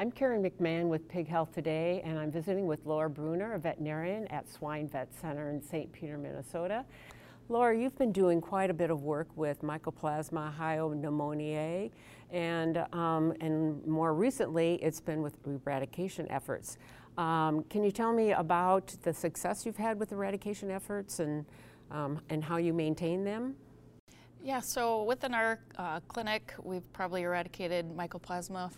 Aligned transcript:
I'm 0.00 0.10
Karen 0.10 0.42
McMahon 0.42 0.88
with 0.88 1.06
Pig 1.08 1.28
Health 1.28 1.52
Today, 1.52 2.00
and 2.06 2.18
I'm 2.18 2.30
visiting 2.30 2.66
with 2.66 2.86
Laura 2.86 3.10
Bruner, 3.10 3.52
a 3.52 3.58
veterinarian 3.58 4.26
at 4.28 4.48
Swine 4.48 4.88
Vet 4.88 5.12
Center 5.14 5.50
in 5.50 5.60
St. 5.60 5.92
Peter, 5.92 6.16
Minnesota. 6.16 6.86
Laura, 7.50 7.76
you've 7.76 7.98
been 7.98 8.10
doing 8.10 8.40
quite 8.40 8.70
a 8.70 8.72
bit 8.72 8.88
of 8.88 9.02
work 9.02 9.28
with 9.36 9.60
Mycoplasma 9.60 10.56
hyopneumoniae, 10.56 11.90
and, 12.30 12.78
um, 12.94 13.34
and 13.42 13.86
more 13.86 14.14
recently, 14.14 14.76
it's 14.76 15.02
been 15.02 15.20
with 15.20 15.36
eradication 15.46 16.26
efforts. 16.30 16.78
Um, 17.18 17.62
can 17.64 17.84
you 17.84 17.92
tell 17.92 18.14
me 18.14 18.32
about 18.32 18.96
the 19.02 19.12
success 19.12 19.66
you've 19.66 19.76
had 19.76 20.00
with 20.00 20.12
eradication 20.12 20.70
efforts 20.70 21.20
and, 21.20 21.44
um, 21.90 22.22
and 22.30 22.42
how 22.42 22.56
you 22.56 22.72
maintain 22.72 23.22
them? 23.22 23.54
Yeah, 24.42 24.60
so 24.60 25.02
within 25.02 25.34
our 25.34 25.58
uh, 25.76 26.00
clinic, 26.08 26.54
we've 26.62 26.90
probably 26.94 27.24
eradicated 27.24 27.94
mycoplasma 27.94 28.72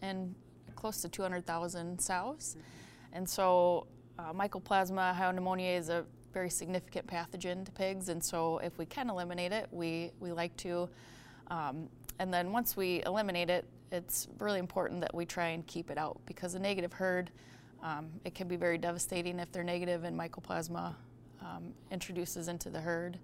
in 0.00 0.34
close 0.76 1.00
to 1.02 1.08
200,000 1.08 1.98
sows. 2.00 2.56
And 3.12 3.28
so 3.28 3.86
uh, 4.18 4.32
mycoplasma 4.32 5.14
hyopneumoniae 5.16 5.78
is 5.78 5.88
a 5.88 6.04
very 6.32 6.50
significant 6.50 7.06
pathogen 7.06 7.64
to 7.64 7.72
pigs, 7.72 8.10
and 8.10 8.22
so 8.22 8.58
if 8.58 8.76
we 8.78 8.84
can 8.84 9.08
eliminate 9.08 9.52
it, 9.52 9.68
we, 9.72 10.12
we 10.20 10.32
like 10.32 10.54
to. 10.58 10.88
Um, 11.48 11.88
and 12.18 12.32
then 12.32 12.52
once 12.52 12.76
we 12.76 13.02
eliminate 13.06 13.50
it, 13.50 13.64
it's 13.92 14.28
really 14.38 14.58
important 14.58 15.00
that 15.00 15.14
we 15.14 15.24
try 15.24 15.48
and 15.48 15.66
keep 15.66 15.90
it 15.90 15.98
out 15.98 16.20
because 16.26 16.54
a 16.54 16.58
negative 16.58 16.92
herd, 16.92 17.30
um, 17.82 18.08
it 18.24 18.34
can 18.34 18.48
be 18.48 18.56
very 18.56 18.78
devastating 18.78 19.38
if 19.38 19.50
they're 19.52 19.64
negative 19.64 20.04
and 20.04 20.18
mycoplasma 20.18 20.94
um, 21.40 21.72
introduces 21.90 22.48
into 22.48 22.68
the 22.68 22.80
herd. 22.80 23.18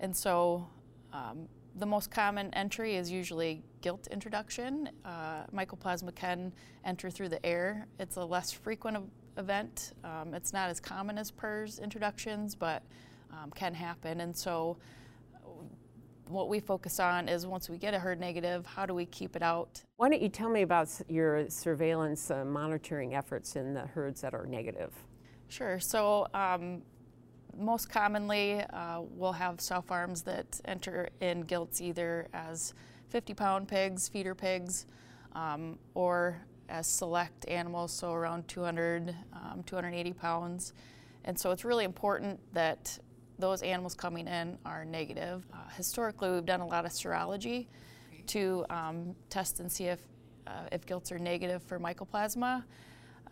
And 0.00 0.14
so 0.14 0.68
um, 1.12 1.48
the 1.76 1.86
most 1.86 2.10
common 2.10 2.52
entry 2.54 2.96
is 2.96 3.10
usually 3.10 3.62
gilt 3.80 4.06
introduction. 4.08 4.88
Uh, 5.04 5.44
mycoplasma 5.54 6.14
can 6.14 6.52
enter 6.84 7.10
through 7.10 7.28
the 7.28 7.44
air. 7.44 7.86
It's 7.98 8.16
a 8.16 8.24
less 8.24 8.52
frequent 8.52 8.98
event. 9.36 9.92
Um, 10.04 10.34
it's 10.34 10.52
not 10.52 10.70
as 10.70 10.78
common 10.78 11.18
as 11.18 11.32
PRRS 11.32 11.82
introductions, 11.82 12.54
but 12.54 12.82
um, 13.32 13.50
can 13.50 13.74
happen. 13.74 14.20
And 14.20 14.36
so 14.36 14.76
what 16.28 16.48
we 16.48 16.60
focus 16.60 17.00
on 17.00 17.28
is 17.28 17.46
once 17.46 17.68
we 17.68 17.76
get 17.76 17.92
a 17.92 17.98
herd 17.98 18.20
negative, 18.20 18.64
how 18.66 18.86
do 18.86 18.94
we 18.94 19.06
keep 19.06 19.36
it 19.36 19.42
out? 19.42 19.82
Why 19.96 20.08
don't 20.08 20.22
you 20.22 20.28
tell 20.28 20.48
me 20.48 20.62
about 20.62 20.88
your 21.08 21.48
surveillance 21.50 22.30
uh, 22.30 22.44
monitoring 22.44 23.14
efforts 23.14 23.56
in 23.56 23.74
the 23.74 23.82
herds 23.82 24.20
that 24.22 24.34
are 24.34 24.46
negative? 24.46 24.92
Sure. 25.48 25.78
So 25.78 26.26
um, 26.32 26.82
most 27.58 27.88
commonly, 27.88 28.60
uh, 28.60 29.00
we'll 29.02 29.32
have 29.32 29.60
sow 29.60 29.80
farms 29.80 30.22
that 30.22 30.60
enter 30.64 31.08
in 31.20 31.42
gilts 31.42 31.80
either 31.80 32.28
as 32.32 32.74
50 33.08 33.34
pound 33.34 33.68
pigs, 33.68 34.08
feeder 34.08 34.34
pigs, 34.34 34.86
um, 35.34 35.78
or 35.94 36.40
as 36.68 36.86
select 36.86 37.46
animals, 37.48 37.92
so 37.92 38.12
around 38.12 38.48
200, 38.48 39.14
um, 39.32 39.62
280 39.64 40.12
pounds. 40.14 40.72
And 41.24 41.38
so 41.38 41.50
it's 41.50 41.64
really 41.64 41.84
important 41.84 42.40
that 42.52 42.98
those 43.38 43.62
animals 43.62 43.94
coming 43.94 44.28
in 44.28 44.58
are 44.64 44.84
negative. 44.84 45.46
Uh, 45.52 45.56
historically, 45.76 46.30
we've 46.30 46.46
done 46.46 46.60
a 46.60 46.66
lot 46.66 46.84
of 46.84 46.92
serology 46.92 47.66
to 48.28 48.64
um, 48.70 49.14
test 49.28 49.60
and 49.60 49.70
see 49.70 49.84
if, 49.84 50.00
uh, 50.46 50.68
if 50.72 50.86
gilts 50.86 51.10
are 51.12 51.18
negative 51.18 51.62
for 51.62 51.78
mycoplasma. 51.78 52.62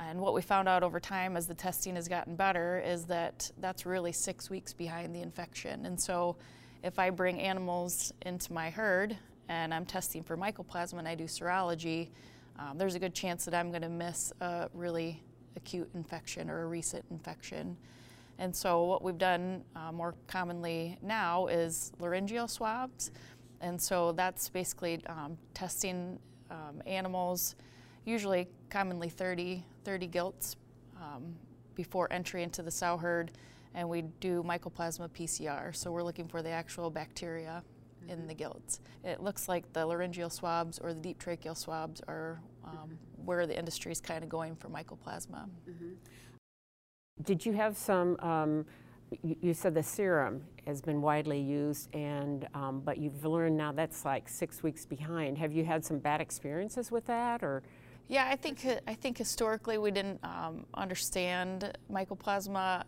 And 0.08 0.20
what 0.20 0.34
we 0.34 0.42
found 0.42 0.68
out 0.68 0.82
over 0.82 1.00
time 1.00 1.36
as 1.36 1.46
the 1.46 1.54
testing 1.54 1.94
has 1.96 2.08
gotten 2.08 2.36
better 2.36 2.82
is 2.84 3.04
that 3.04 3.50
that's 3.60 3.86
really 3.86 4.12
six 4.12 4.50
weeks 4.50 4.72
behind 4.72 5.14
the 5.14 5.20
infection. 5.20 5.86
And 5.86 5.98
so 5.98 6.36
if 6.82 6.98
I 6.98 7.10
bring 7.10 7.40
animals 7.40 8.12
into 8.22 8.52
my 8.52 8.70
herd 8.70 9.16
and 9.48 9.72
I'm 9.72 9.84
testing 9.84 10.22
for 10.22 10.36
mycoplasma 10.36 10.98
and 10.98 11.08
I 11.08 11.14
do 11.14 11.24
serology, 11.24 12.10
um, 12.58 12.78
there's 12.78 12.94
a 12.94 12.98
good 12.98 13.14
chance 13.14 13.44
that 13.44 13.54
I'm 13.54 13.70
going 13.70 13.82
to 13.82 13.88
miss 13.88 14.32
a 14.40 14.68
really 14.74 15.22
acute 15.56 15.88
infection 15.94 16.50
or 16.50 16.62
a 16.62 16.66
recent 16.66 17.04
infection. 17.10 17.76
And 18.38 18.54
so 18.54 18.84
what 18.84 19.02
we've 19.02 19.18
done 19.18 19.62
uh, 19.76 19.92
more 19.92 20.14
commonly 20.26 20.98
now 21.02 21.46
is 21.46 21.92
laryngeal 22.00 22.48
swabs. 22.48 23.12
And 23.60 23.80
so 23.80 24.12
that's 24.12 24.48
basically 24.48 25.00
um, 25.06 25.38
testing 25.54 26.18
um, 26.50 26.82
animals 26.86 27.54
usually 28.04 28.48
commonly 28.70 29.08
30, 29.08 29.64
30 29.84 30.06
gilts 30.06 30.56
um, 31.00 31.34
before 31.74 32.12
entry 32.12 32.42
into 32.42 32.62
the 32.62 32.70
sow 32.70 32.96
herd, 32.96 33.30
and 33.74 33.88
we 33.88 34.02
do 34.20 34.42
mycoplasma 34.42 35.08
PCR. 35.10 35.74
So 35.74 35.90
we're 35.90 36.02
looking 36.02 36.28
for 36.28 36.42
the 36.42 36.50
actual 36.50 36.90
bacteria 36.90 37.62
mm-hmm. 38.02 38.10
in 38.10 38.26
the 38.26 38.34
gilts. 38.34 38.80
It 39.04 39.22
looks 39.22 39.48
like 39.48 39.72
the 39.72 39.84
laryngeal 39.86 40.30
swabs 40.30 40.78
or 40.78 40.92
the 40.92 41.00
deep 41.00 41.22
tracheal 41.22 41.56
swabs 41.56 42.00
are 42.08 42.40
um, 42.64 42.72
mm-hmm. 42.72 43.24
where 43.24 43.46
the 43.46 43.56
industry 43.58 43.92
is 43.92 44.00
kind 44.00 44.22
of 44.22 44.30
going 44.30 44.56
for 44.56 44.68
mycoplasma. 44.68 45.48
Mm-hmm. 45.68 45.92
Did 47.24 47.44
you 47.44 47.52
have 47.52 47.76
some? 47.76 48.16
Um, 48.20 48.66
you 49.22 49.52
said 49.52 49.74
the 49.74 49.82
serum 49.82 50.42
has 50.66 50.80
been 50.80 51.02
widely 51.02 51.38
used, 51.38 51.94
and 51.94 52.48
um, 52.54 52.80
but 52.80 52.96
you've 52.96 53.26
learned 53.26 53.58
now 53.58 53.70
that's 53.70 54.06
like 54.06 54.26
six 54.26 54.62
weeks 54.62 54.86
behind. 54.86 55.36
Have 55.36 55.52
you 55.52 55.66
had 55.66 55.84
some 55.84 55.98
bad 55.98 56.22
experiences 56.22 56.90
with 56.90 57.04
that, 57.06 57.42
or? 57.42 57.62
Yeah, 58.08 58.28
I 58.30 58.36
think 58.36 58.66
I 58.86 58.94
think 58.94 59.16
historically 59.16 59.78
we 59.78 59.90
didn't 59.90 60.20
um, 60.22 60.66
understand 60.74 61.76
mycoplasma 61.90 62.84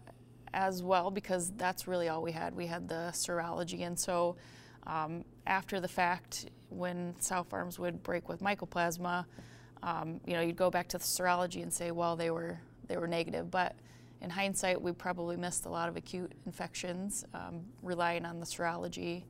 as 0.52 0.82
well 0.82 1.10
because 1.10 1.52
that's 1.56 1.88
really 1.88 2.08
all 2.08 2.22
we 2.22 2.32
had. 2.32 2.54
We 2.54 2.66
had 2.66 2.88
the 2.88 3.10
serology, 3.12 3.86
and 3.86 3.98
so 3.98 4.36
um, 4.86 5.24
after 5.46 5.80
the 5.80 5.88
fact, 5.88 6.50
when 6.68 7.14
sow 7.20 7.42
farms 7.42 7.78
would 7.78 8.02
break 8.02 8.28
with 8.28 8.40
mycoplasma, 8.40 9.24
um, 9.82 10.20
you 10.26 10.34
know, 10.34 10.40
you'd 10.40 10.56
go 10.56 10.70
back 10.70 10.88
to 10.88 10.98
the 10.98 11.04
serology 11.04 11.62
and 11.62 11.72
say, 11.72 11.90
well, 11.90 12.16
they 12.16 12.30
were 12.30 12.58
they 12.86 12.96
were 12.96 13.08
negative, 13.08 13.50
but 13.50 13.74
in 14.20 14.30
hindsight, 14.30 14.80
we 14.80 14.92
probably 14.92 15.36
missed 15.36 15.66
a 15.66 15.68
lot 15.68 15.88
of 15.88 15.96
acute 15.96 16.32
infections 16.46 17.24
um, 17.34 17.60
relying 17.82 18.24
on 18.24 18.40
the 18.40 18.46
serology. 18.46 19.24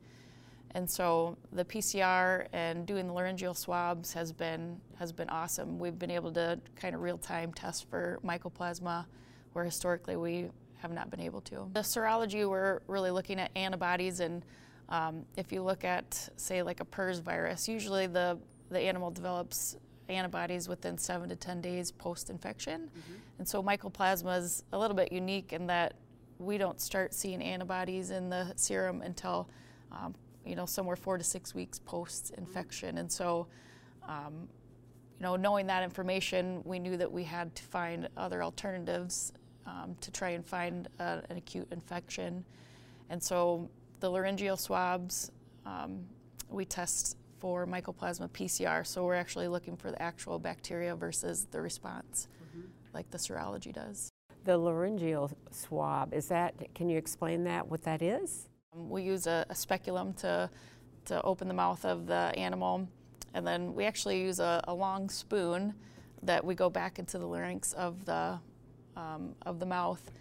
And 0.75 0.89
so 0.89 1.37
the 1.53 1.63
PCR 1.63 2.47
and 2.51 2.85
doing 2.85 3.07
the 3.07 3.13
laryngeal 3.13 3.53
swabs 3.53 4.11
has 4.11 4.33
been 4.33 4.81
has 4.99 5.13
been 5.13 5.29
awesome. 5.29 5.79
We've 5.79 5.97
been 5.97 6.11
able 6.11 6.33
to 6.33 6.59
kind 6.75 6.93
of 6.93 7.01
real 7.01 7.17
time 7.17 7.53
test 7.53 7.89
for 7.89 8.19
mycoplasma, 8.25 9.05
where 9.53 9.63
historically 9.63 10.17
we 10.17 10.49
have 10.79 10.91
not 10.91 11.09
been 11.09 11.21
able 11.21 11.39
to. 11.41 11.69
The 11.71 11.79
serology, 11.79 12.47
we're 12.47 12.81
really 12.87 13.09
looking 13.09 13.39
at 13.39 13.51
antibodies, 13.55 14.19
and 14.19 14.43
um, 14.89 15.25
if 15.37 15.53
you 15.53 15.63
look 15.63 15.85
at 15.85 16.29
say 16.35 16.61
like 16.61 16.81
a 16.81 16.85
PRRS 16.85 17.21
virus, 17.21 17.69
usually 17.69 18.07
the 18.07 18.37
the 18.69 18.79
animal 18.81 19.11
develops 19.11 19.77
antibodies 20.09 20.67
within 20.67 20.97
seven 20.97 21.29
to 21.29 21.37
ten 21.37 21.61
days 21.61 21.89
post 21.89 22.29
infection, 22.29 22.81
mm-hmm. 22.81 23.13
and 23.39 23.47
so 23.47 23.63
mycoplasma 23.63 24.39
is 24.39 24.65
a 24.73 24.77
little 24.77 24.97
bit 24.97 25.13
unique 25.13 25.53
in 25.53 25.67
that 25.67 25.93
we 26.37 26.57
don't 26.57 26.81
start 26.81 27.13
seeing 27.13 27.41
antibodies 27.41 28.11
in 28.11 28.29
the 28.29 28.51
serum 28.57 29.01
until 29.01 29.47
um, 29.93 30.13
you 30.45 30.55
know, 30.55 30.65
somewhere 30.65 30.95
four 30.95 31.17
to 31.17 31.23
six 31.23 31.55
weeks 31.55 31.79
post 31.79 32.31
infection. 32.37 32.97
And 32.97 33.11
so, 33.11 33.47
um, 34.07 34.47
you 35.19 35.23
know, 35.23 35.35
knowing 35.35 35.67
that 35.67 35.83
information, 35.83 36.61
we 36.65 36.79
knew 36.79 36.97
that 36.97 37.11
we 37.11 37.23
had 37.23 37.55
to 37.55 37.63
find 37.63 38.07
other 38.17 38.43
alternatives 38.43 39.33
um, 39.65 39.95
to 40.01 40.11
try 40.11 40.29
and 40.29 40.45
find 40.45 40.87
a, 40.99 41.21
an 41.29 41.37
acute 41.37 41.67
infection. 41.71 42.43
And 43.09 43.21
so 43.21 43.69
the 43.99 44.09
laryngeal 44.09 44.57
swabs, 44.57 45.31
um, 45.65 46.05
we 46.49 46.65
test 46.65 47.17
for 47.39 47.65
mycoplasma 47.65 48.29
PCR. 48.29 48.85
So 48.85 49.03
we're 49.03 49.15
actually 49.15 49.47
looking 49.47 49.75
for 49.75 49.91
the 49.91 50.01
actual 50.01 50.39
bacteria 50.39 50.95
versus 50.95 51.47
the 51.51 51.61
response, 51.61 52.27
mm-hmm. 52.43 52.67
like 52.93 53.09
the 53.11 53.17
serology 53.17 53.73
does. 53.73 54.11
The 54.43 54.57
laryngeal 54.57 55.31
swab, 55.51 56.13
is 56.13 56.27
that, 56.27 56.53
can 56.75 56.89
you 56.89 56.97
explain 56.97 57.43
that, 57.45 57.67
what 57.67 57.83
that 57.83 58.01
is? 58.01 58.47
We 58.75 59.03
use 59.03 59.27
a, 59.27 59.45
a, 59.49 59.55
speculum 59.55 60.13
to, 60.15 60.49
to 61.05 61.21
open 61.21 61.47
the 61.47 61.53
mouth 61.53 61.85
of 61.85 62.07
the 62.07 62.33
animal, 62.37 62.87
and 63.33 63.45
then 63.45 63.73
we 63.73 63.85
actually 63.85 64.21
use 64.21 64.39
a, 64.39 64.63
a 64.67 64.73
long 64.73 65.09
spoon 65.09 65.73
that 66.23 66.43
we 66.43 66.55
go 66.55 66.69
back 66.69 66.99
into 66.99 67.17
the 67.17 67.27
larynx 67.27 67.73
of 67.73 68.05
the, 68.05 68.39
um, 68.95 69.35
of 69.45 69.59
the 69.59 69.65
mouth 69.65 70.11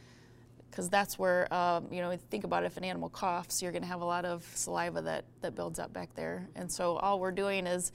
because 0.75 0.89
that's 0.89 1.17
where, 1.21 1.53
um, 1.55 1.87
you 1.93 2.01
know, 2.01 2.17
think 2.31 2.43
about 2.43 2.65
it, 2.65 2.67
if 2.67 2.77
an 2.77 2.83
animal 2.83 3.09
coughs, 3.09 3.63
you're 3.63 3.71
going 3.71 3.83
to 3.83 3.89
have 3.89 4.01
a 4.01 4.05
lot 4.05 4.25
of 4.25 4.45
saliva 4.57 5.01
that, 5.03 5.25
that 5.41 5.55
builds 5.55 5.79
up 5.79 5.93
back 5.93 6.13
there. 6.17 6.49
And 6.57 6.71
so 6.71 6.97
all 6.97 7.21
we're 7.21 7.31
doing 7.31 7.65
is 7.69 7.93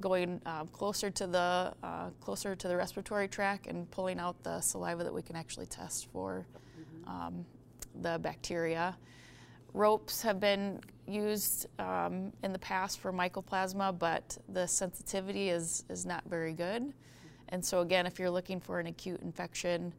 going 0.00 0.40
uh, 0.46 0.64
closer 0.64 1.10
to 1.10 1.26
the 1.26 1.74
uh, 1.82 2.08
closer 2.20 2.56
to 2.56 2.66
the 2.66 2.76
respiratory 2.76 3.28
tract 3.28 3.66
and 3.66 3.90
pulling 3.90 4.18
out 4.18 4.42
the 4.42 4.60
saliva 4.62 5.04
that 5.04 5.12
we 5.12 5.20
can 5.20 5.36
actually 5.36 5.66
test 5.66 6.08
for 6.12 6.46
mm-hmm. 6.80 7.10
um, 7.10 7.46
the 8.00 8.18
bacteria. 8.18 8.96
Ropes 9.74 10.22
have 10.22 10.40
been 10.40 10.80
used 11.06 11.66
um, 11.78 12.32
in 12.42 12.52
the 12.52 12.58
past 12.58 13.00
for 13.00 13.12
mycoplasma, 13.12 13.98
but 13.98 14.38
the 14.48 14.66
sensitivity 14.66 15.50
is, 15.50 15.84
is 15.90 16.06
not 16.06 16.22
very 16.26 16.52
good. 16.52 16.92
And 17.48 17.64
so 17.64 17.80
again, 17.80 18.06
if 18.06 18.18
you're 18.18 18.30
looking 18.30 18.60
for 18.60 18.80
an 18.80 18.86
acute 18.86 19.20
infection, 19.20 19.92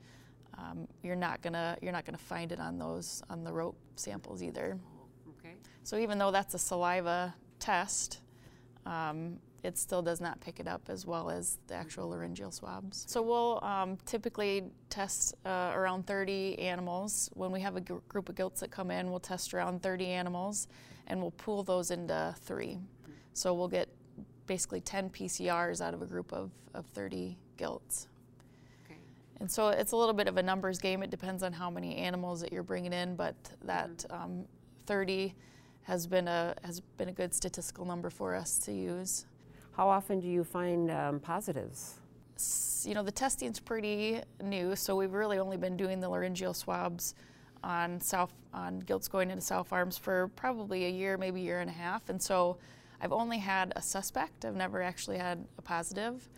um, 0.58 0.88
you're 1.04 1.16
not 1.16 1.42
gonna 1.42 1.78
you're 1.82 1.92
not 1.92 2.06
gonna 2.06 2.18
find 2.18 2.52
it 2.52 2.60
on 2.60 2.80
those 2.80 3.22
on 3.30 3.44
the 3.44 3.52
rope 3.52 3.78
samples 3.96 4.42
either. 4.42 4.80
Okay. 5.40 5.54
So 5.84 5.98
even 5.98 6.18
though 6.18 6.32
that's 6.32 6.54
a 6.54 6.60
saliva 6.60 7.36
test, 7.60 8.22
um, 8.86 9.38
it 9.66 9.78
still 9.78 10.02
does 10.02 10.22
not 10.22 10.40
pick 10.42 10.60
it 10.60 10.68
up 10.68 10.84
as 10.90 11.06
well 11.06 11.30
as 11.30 11.58
the 11.68 11.74
actual 11.74 12.10
laryngeal 12.10 12.52
swabs. 12.52 13.06
So 13.08 13.22
we'll 13.22 13.64
um, 13.64 13.98
typically 14.06 14.64
test 14.90 15.36
uh, 15.46 15.72
around 15.74 16.06
30 16.06 16.60
animals. 16.60 17.30
When 17.34 17.52
we 17.52 17.62
have 17.62 17.76
a 17.76 17.82
gr- 17.82 17.98
group 18.08 18.30
of 18.30 18.36
gilts 18.36 18.62
that 18.62 18.72
come 18.72 18.92
in, 18.92 19.10
we'll 19.10 19.20
test 19.20 19.54
around 19.54 19.82
30 19.82 20.06
animals 20.06 20.68
and 21.08 21.20
we'll 21.20 21.32
pool 21.32 21.64
those 21.64 21.92
into 21.92 22.36
three. 22.42 22.78
So 23.34 23.54
we'll 23.54 23.68
get 23.68 23.90
basically 24.48 24.82
10 24.82 25.10
PCRs 25.10 25.82
out 25.82 25.94
of 25.94 26.02
a 26.02 26.06
group 26.06 26.32
of, 26.32 26.52
of 26.74 26.86
30 26.88 27.38
gilts. 27.58 28.08
Okay. 28.86 29.00
And 29.40 29.50
so 29.50 29.70
it's 29.70 29.92
a 29.92 29.98
little 29.98 30.14
bit 30.14 30.28
of 30.28 30.38
a 30.38 30.44
numbers 30.44 30.80
game. 30.80 31.02
It 31.04 31.10
depends 31.10 31.44
on 31.44 31.52
how 31.54 31.70
many 31.70 31.96
animals 31.98 32.40
that 32.42 32.54
you're 32.54 32.64
bringing 32.64 32.94
in, 32.94 33.16
but 33.16 33.36
that 33.64 33.90
Mm-hmm. 34.10 34.24
um, 34.24 34.46
30 34.86 35.34
has 35.84 36.08
been 36.08 36.28
a 36.28 36.56
has 36.64 36.80
been 36.98 37.10
a 37.10 37.12
good 37.12 37.34
statistical 37.34 37.86
number 37.86 38.10
for 38.10 38.36
us 38.36 38.58
to 38.60 38.72
use. 38.72 39.26
How 39.76 39.90
often 39.90 40.22
do 40.22 40.28
you 40.28 40.46
find 40.46 40.90
um, 40.90 41.20
positives? 41.20 41.96
You 42.86 42.94
know, 42.94 43.04
the 43.04 43.12
testing's 43.12 43.60
pretty 43.60 44.22
new, 44.42 44.74
so 44.76 44.96
we've 44.96 45.12
really 45.12 45.38
only 45.38 45.58
been 45.58 45.76
doing 45.76 46.00
the 46.00 46.08
laryngeal 46.08 46.54
swabs 46.54 47.14
on 47.62 48.00
South 48.00 48.32
on 48.54 48.80
gilts 48.80 49.10
going 49.10 49.30
into 49.30 49.42
South 49.42 49.68
Farms 49.68 49.98
for 49.98 50.30
probably 50.38 50.86
a 50.86 50.90
year, 50.90 51.18
maybe 51.18 51.42
a 51.42 51.44
year 51.44 51.60
and 51.60 51.70
a 51.70 51.74
half, 51.74 52.08
and 52.10 52.22
so 52.22 52.58
I've 53.02 53.12
only 53.12 53.38
had 53.38 53.74
a 53.76 53.82
suspect. 53.82 54.46
I've 54.46 54.56
never 54.56 54.82
actually 54.82 55.18
had 55.18 55.44
a 55.58 55.62
positive, 55.62 56.30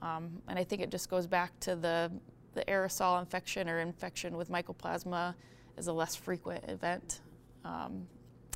um, 0.00 0.42
and 0.48 0.58
I 0.58 0.64
think 0.64 0.82
it 0.82 0.90
just 0.90 1.08
goes 1.08 1.26
back 1.26 1.58
to 1.60 1.76
the 1.76 2.12
the 2.54 2.62
aerosol 2.66 3.18
infection 3.18 3.70
or 3.70 3.78
infection 3.78 4.36
with 4.36 4.50
mycoplasma 4.50 5.34
is 5.78 5.86
a 5.86 5.92
less 5.92 6.14
frequent 6.14 6.62
event, 6.68 7.20
um, 7.64 8.06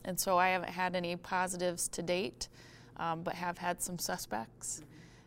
and 0.04 0.20
so 0.20 0.36
I 0.36 0.48
haven't 0.48 0.72
had 0.72 0.94
any 0.94 1.16
positives 1.16 1.88
to 1.88 2.02
date, 2.02 2.48
um, 2.98 3.22
but 3.22 3.34
have 3.34 3.58
had 3.58 3.80
some 3.80 3.98
suspects. 3.98 4.82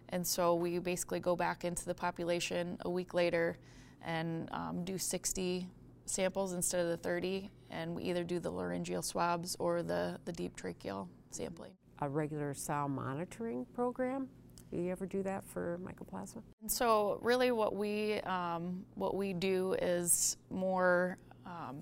And 0.09 0.25
so 0.25 0.55
we 0.55 0.79
basically 0.79 1.19
go 1.19 1.35
back 1.35 1.63
into 1.63 1.85
the 1.85 1.93
population 1.93 2.77
a 2.81 2.89
week 2.89 3.13
later 3.13 3.57
and 4.01 4.49
um, 4.51 4.83
do 4.83 4.97
60 4.97 5.67
samples 6.05 6.53
instead 6.53 6.81
of 6.81 6.87
the 6.87 6.97
30, 6.97 7.49
and 7.69 7.95
we 7.95 8.03
either 8.03 8.23
do 8.23 8.39
the 8.39 8.49
laryngeal 8.49 9.01
swabs 9.01 9.55
or 9.59 9.83
the, 9.83 10.17
the 10.25 10.31
deep 10.31 10.55
tracheal 10.55 11.07
sampling. 11.29 11.71
A 11.99 12.09
regular 12.09 12.53
sound 12.53 12.95
monitoring 12.95 13.65
program? 13.73 14.27
Do 14.71 14.77
you 14.77 14.91
ever 14.91 15.05
do 15.05 15.23
that 15.23 15.43
for 15.45 15.79
mycoplasma? 15.83 16.41
And 16.61 16.71
so 16.71 17.19
really 17.21 17.51
what 17.51 17.75
we, 17.75 18.19
um, 18.21 18.85
what 18.95 19.15
we 19.15 19.33
do 19.33 19.75
is 19.81 20.37
more, 20.49 21.17
um, 21.45 21.77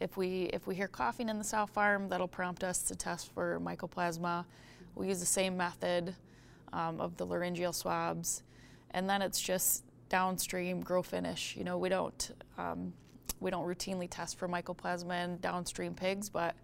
if, 0.00 0.16
we, 0.16 0.50
if 0.52 0.66
we 0.66 0.74
hear 0.74 0.88
coughing 0.88 1.28
in 1.28 1.38
the 1.38 1.44
sow 1.44 1.66
farm, 1.66 2.08
that'll 2.08 2.28
prompt 2.28 2.64
us 2.64 2.82
to 2.84 2.96
test 2.96 3.32
for 3.32 3.60
mycoplasma. 3.60 4.44
We 4.94 5.08
use 5.08 5.20
the 5.20 5.26
same 5.26 5.56
method 5.56 6.14
um, 6.72 7.00
of 7.00 7.16
the 7.16 7.26
laryngeal 7.26 7.72
swabs. 7.72 8.42
And 8.90 9.08
then 9.08 9.22
it's 9.22 9.40
just 9.40 9.84
downstream 10.08 10.80
grow 10.80 11.02
finish. 11.02 11.56
You 11.56 11.64
know, 11.64 11.78
we 11.78 11.88
don't, 11.88 12.30
um, 12.58 12.92
we 13.40 13.50
don't 13.50 13.66
routinely 13.66 14.08
test 14.08 14.38
for 14.38 14.48
mycoplasma 14.48 15.24
in 15.24 15.38
downstream 15.38 15.94
pigs, 15.94 16.28
but 16.28 16.54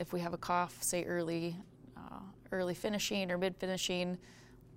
if 0.00 0.12
we 0.12 0.20
have 0.20 0.32
a 0.32 0.38
cough, 0.38 0.82
say 0.82 1.04
early, 1.04 1.56
uh, 1.96 2.20
early 2.52 2.74
finishing 2.74 3.30
or 3.30 3.38
mid 3.38 3.56
finishing, 3.56 4.18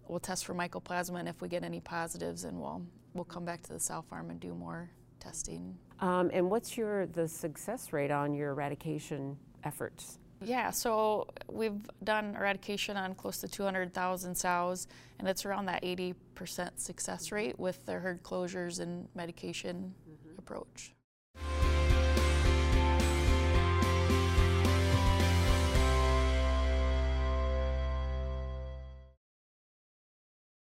we'll 0.08 0.20
test 0.20 0.46
for 0.46 0.54
mycoplasma, 0.54 1.20
and 1.20 1.30
if 1.30 1.42
we 1.42 1.48
get 1.48 1.64
any 1.64 1.80
positives, 1.80 2.44
then 2.44 2.60
we'll 2.60 2.82
we'll 3.14 3.24
come 3.24 3.46
back 3.46 3.62
to 3.64 3.74
the 3.74 3.80
sow 3.80 4.02
farm 4.02 4.30
and 4.30 4.40
do 4.40 4.54
more 4.54 4.90
testing. 5.20 5.78
Um, 6.00 6.30
and 6.34 6.50
what's 6.50 6.78
your 6.78 7.06
the 7.08 7.28
success 7.28 7.94
rate 7.94 8.12
on 8.12 8.34
your 8.34 8.52
eradication 8.52 9.38
efforts? 9.64 10.20
Yeah, 10.46 10.72
so 10.72 11.28
we've 11.50 11.80
done 12.04 12.36
eradication 12.36 12.98
on 12.98 13.16
close 13.16 13.38
to 13.40 13.48
200,000 13.48 14.36
sows, 14.36 14.88
and 15.20 15.28
it's 15.28 15.46
around 15.46 15.66
that 15.66 15.84
80% 15.84 16.16
success 16.80 17.32
rate 17.32 17.60
with 17.60 17.86
the 17.86 17.94
herd 17.94 18.24
closures 18.24 18.80
and 18.80 19.08
medication 19.16 19.94
mm-hmm. 20.10 20.40
approach. 20.40 20.94